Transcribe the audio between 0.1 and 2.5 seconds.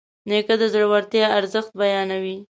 نیکه د زړورتیا ارزښت بیانوي.